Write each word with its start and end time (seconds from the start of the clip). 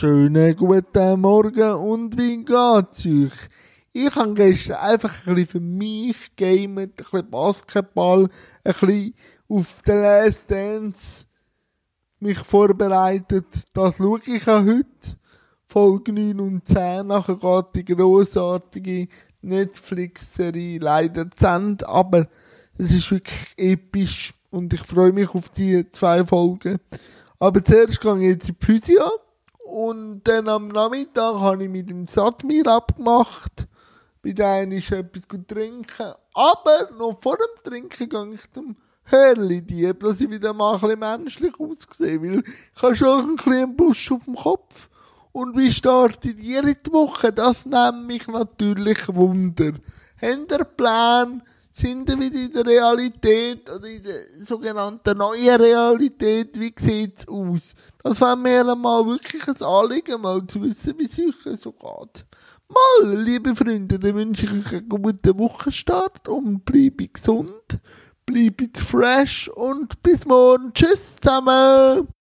Schönen 0.00 0.54
guten 0.54 1.20
Morgen 1.20 1.72
und 1.72 2.16
wie 2.16 2.36
geht's 2.44 3.04
euch? 3.04 3.32
Ich 3.92 4.14
habe 4.14 4.32
gestern 4.32 4.76
einfach 4.76 5.26
ein 5.26 5.34
bisschen 5.34 5.48
für 5.48 5.60
mich 5.60 6.36
gamet, 6.36 6.92
ein 6.92 6.94
bisschen 6.94 7.30
Basketball, 7.30 8.28
ein 8.62 8.74
bisschen 8.74 9.14
auf 9.48 9.82
den 9.82 10.00
Last 10.00 10.48
Dance 10.48 11.24
mich 12.20 12.38
vorbereitet. 12.38 13.46
Das 13.72 13.96
schaue 13.96 14.20
ich 14.24 14.46
auch 14.46 14.62
heute. 14.62 14.86
Folge 15.66 16.12
9 16.12 16.38
und 16.38 16.68
10. 16.68 17.08
Nachher 17.08 17.34
geht 17.34 17.74
die 17.74 17.96
grossartige 17.96 19.08
Netflix-Serie 19.42 20.78
leider 20.78 21.28
zu 21.28 21.44
Ende, 21.44 21.88
aber 21.88 22.28
es 22.78 22.92
ist 22.92 23.10
wirklich 23.10 23.52
episch 23.56 24.32
und 24.50 24.72
ich 24.72 24.82
freue 24.82 25.12
mich 25.12 25.30
auf 25.30 25.48
die 25.48 25.90
zwei 25.90 26.24
Folgen. 26.24 26.78
Aber 27.40 27.64
zuerst 27.64 28.00
gehe 28.00 28.16
ich 28.18 28.22
jetzt 28.22 28.48
in 28.48 28.56
die 28.60 28.64
Physio 28.64 29.10
und 29.68 30.22
dann 30.24 30.48
am 30.48 30.68
Nachmittag 30.68 31.34
habe 31.34 31.64
ich 31.64 31.68
mit 31.68 31.90
dem 31.90 32.06
Satmir 32.06 32.66
abgemacht. 32.66 33.66
Bei 34.22 34.32
denen 34.32 34.72
ist 34.72 34.90
etwas 34.90 35.28
gut 35.28 35.46
trinken. 35.46 36.14
Aber 36.32 36.88
noch 36.98 37.20
vor 37.20 37.36
dem 37.36 37.70
Trinken 37.70 38.08
gehe 38.08 38.34
ich 38.34 38.50
zum 38.50 38.76
Hörli-Dieb, 39.04 40.00
dass 40.00 40.22
ich 40.22 40.30
wieder 40.30 40.54
mal 40.54 40.76
ein 40.76 40.80
bisschen 40.80 40.98
menschlich 41.00 41.52
aussehe. 41.60 42.22
Weil 42.22 42.42
ich 42.74 42.82
habe 42.82 42.96
schon 42.96 43.20
ein 43.20 43.36
bisschen 43.36 43.52
einen 43.52 43.76
Busch 43.76 44.10
auf 44.10 44.24
dem 44.24 44.36
Kopf. 44.36 44.88
Und 45.32 45.54
wie 45.54 45.70
startet 45.70 46.38
die 46.38 46.92
Woche? 46.92 47.30
Das 47.30 47.66
nimmt 47.66 48.06
mich 48.06 48.26
natürlich 48.26 49.06
Wunder. 49.14 49.72
Habt 50.18 50.50
ihr 50.50 50.64
Pläne? 50.64 51.42
Sind 51.78 52.10
ihr 52.10 52.18
wieder 52.18 52.40
in 52.40 52.52
der 52.52 52.66
Realität 52.66 53.70
oder 53.70 53.86
in 53.86 54.02
der 54.02 54.44
sogenannten 54.44 55.16
neuen 55.16 55.60
Realität? 55.60 56.58
Wie 56.58 56.74
sieht 56.76 57.18
es 57.18 57.28
aus? 57.28 57.72
Das 58.02 58.20
wäre 58.20 58.36
mir 58.36 58.74
mal 58.74 59.06
wirklich 59.06 59.46
ein 59.46 59.62
Anliegen, 59.62 60.20
mal 60.20 60.44
zu 60.44 60.60
wissen, 60.60 60.98
wie 60.98 61.04
es 61.04 61.16
euch 61.16 61.60
so 61.60 61.70
geht. 61.70 62.26
Mal, 62.68 63.14
liebe 63.22 63.54
Freunde, 63.54 63.96
dann 63.96 64.16
wünsche 64.16 64.46
ich 64.46 64.50
euch 64.50 64.72
einen 64.72 64.88
guten 64.88 65.38
Wochenstart 65.38 66.26
und 66.26 66.64
bleibe 66.64 67.06
gesund, 67.06 67.78
bleibe 68.26 68.70
fresh 68.76 69.48
und 69.48 70.02
bis 70.02 70.26
morgen. 70.26 70.72
Tschüss 70.74 71.14
zusammen! 71.14 72.08